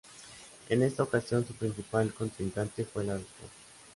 En 0.69 0.81
esta 0.81 1.03
ocasión 1.03 1.45
su 1.45 1.53
principal 1.53 2.11
contrincante 2.11 2.85
fue 2.85 3.03
la 3.03 3.13
Dra. 3.17 3.23